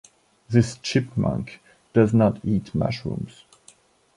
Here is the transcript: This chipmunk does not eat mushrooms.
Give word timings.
This 0.49 0.77
chipmunk 0.79 1.61
does 1.93 2.11
not 2.11 2.43
eat 2.43 2.73
mushrooms. 2.73 3.43